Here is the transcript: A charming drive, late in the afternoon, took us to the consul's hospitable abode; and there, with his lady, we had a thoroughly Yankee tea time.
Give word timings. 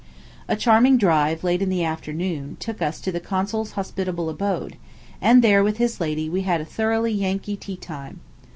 A 0.47 0.55
charming 0.55 0.97
drive, 0.97 1.43
late 1.43 1.61
in 1.61 1.69
the 1.69 1.83
afternoon, 1.83 2.57
took 2.59 2.81
us 2.81 2.99
to 3.01 3.11
the 3.11 3.19
consul's 3.19 3.73
hospitable 3.73 4.29
abode; 4.31 4.77
and 5.21 5.43
there, 5.43 5.63
with 5.63 5.77
his 5.77 6.01
lady, 6.01 6.27
we 6.27 6.41
had 6.41 6.59
a 6.59 6.65
thoroughly 6.65 7.11
Yankee 7.11 7.55
tea 7.55 7.77
time. 7.77 8.19